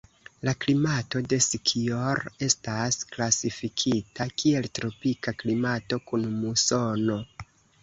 La 0.47 0.51
klimato 0.63 1.19
de 1.33 1.37
Sikijor 1.47 2.21
estas 2.47 2.97
klasifikita 3.13 4.29
kiel 4.43 4.69
tropika 4.81 5.37
klimato 5.45 6.03
kun 6.11 6.29
musono. 6.43 7.23